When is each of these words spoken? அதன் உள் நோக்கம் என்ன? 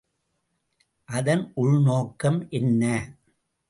அதன் 1.09 1.51
உள் 1.53 1.77
நோக்கம் 1.81 2.49
என்ன? 2.49 2.83